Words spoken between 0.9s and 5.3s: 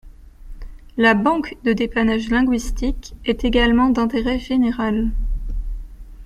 La Banque de dépannage linguistique est également d’intérêt général.